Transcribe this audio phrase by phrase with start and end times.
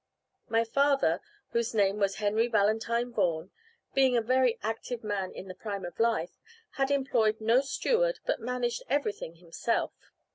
[0.49, 3.51] My father (whose name was Henry Valentine Vaughan),
[3.93, 6.39] being a very active man in the prime of life,
[6.71, 9.93] had employed no steward, but managed everything himself.